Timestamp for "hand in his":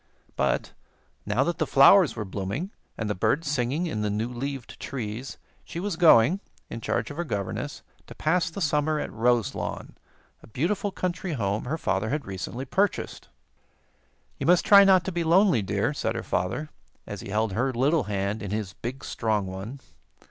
18.05-18.73